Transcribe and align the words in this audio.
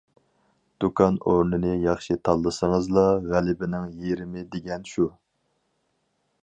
دۇكان 0.83 1.19
ئورنىنى 1.33 1.75
ياخشى 1.83 2.17
تاللىسىڭىزلا 2.29 3.05
غەلىبىنىڭ 3.35 3.87
يېرىمى 4.07 4.47
دېگەن 4.57 4.93
شۇ. 4.95 5.09